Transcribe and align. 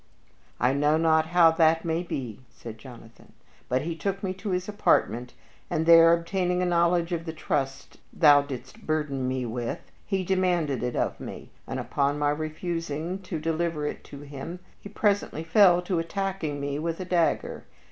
"I 0.59 0.73
know 0.73 0.97
not 0.97 1.27
how 1.27 1.51
that 1.51 1.85
may 1.85 2.01
be," 2.01 2.39
said 2.49 2.79
Jonathan, 2.79 3.33
"but 3.69 3.83
he 3.83 3.95
took 3.95 4.23
me 4.23 4.33
to 4.33 4.49
his 4.49 4.67
apartment, 4.67 5.35
and 5.69 5.85
there, 5.85 6.11
obtaining 6.11 6.63
a 6.63 6.65
knowledge 6.65 7.11
of 7.11 7.23
the 7.23 7.33
trust 7.33 7.99
thou 8.11 8.41
didst 8.41 8.87
burden 8.87 9.27
me 9.27 9.45
with, 9.45 9.79
he 10.03 10.23
demanded 10.23 10.81
it 10.81 10.95
of 10.95 11.19
me, 11.19 11.51
and 11.67 11.79
upon 11.79 12.17
my 12.17 12.31
refusing 12.31 13.19
to 13.19 13.37
deliver 13.39 13.85
it 13.85 14.03
to 14.05 14.21
him 14.21 14.57
he 14.79 14.89
presently 14.89 15.43
fell 15.43 15.83
to 15.83 15.99
attacking 15.99 16.59
me 16.59 16.79
with 16.79 16.99
a 16.99 17.05
dagger. 17.05 17.65